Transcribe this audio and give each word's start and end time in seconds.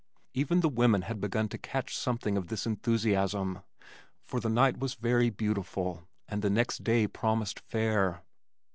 Even 0.33 0.61
the 0.61 0.67
women 0.67 1.03
had 1.03 1.21
begun 1.21 1.47
to 1.49 1.59
catch 1.59 1.95
something 1.95 2.35
of 2.35 2.47
this 2.47 2.65
enthusiasm, 2.65 3.59
for 4.23 4.39
the 4.39 4.49
night 4.49 4.79
was 4.79 4.95
very 4.95 5.29
beautiful 5.29 6.07
and 6.27 6.41
the 6.41 6.49
next 6.49 6.83
day 6.83 7.05
promised 7.05 7.59
fair. 7.59 8.23